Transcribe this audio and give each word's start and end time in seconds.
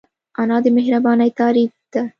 انا 0.41 0.57
د 0.63 0.67
مهربانۍ 0.77 1.29
تعریف 1.39 1.71
ده 1.93 2.03